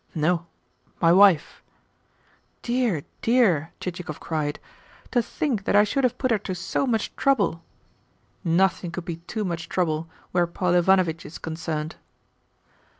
"No; 0.15 0.47
my 0.99 1.11
wife." 1.13 1.61
"Dear, 2.63 3.03
dear!" 3.21 3.71
Chichikov 3.79 4.19
cried. 4.19 4.57
"To 5.11 5.21
think 5.21 5.65
that 5.65 5.75
I 5.75 5.83
should 5.83 6.03
have 6.03 6.17
put 6.17 6.31
her 6.31 6.39
to 6.39 6.55
so 6.55 6.87
much 6.87 7.15
trouble!" 7.15 7.61
"NOTHING 8.43 8.89
could 8.89 9.05
be 9.05 9.17
too 9.17 9.45
much 9.45 9.69
trouble 9.69 10.09
where 10.31 10.47
Paul 10.47 10.73
Ivanovitch 10.73 11.23
is 11.23 11.37
concerned." 11.37 11.97